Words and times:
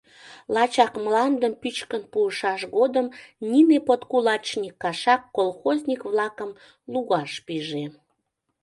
Лачак 0.53 0.93
мландым 1.03 1.53
пӱчкын 1.61 2.03
пуышаш 2.11 2.61
годым 2.75 3.07
нине 3.51 3.77
подкулачник 3.87 4.73
кашак 4.83 5.21
колхозник-влакым 5.37 6.51
лугаш 6.91 7.31
пиже: 7.45 7.85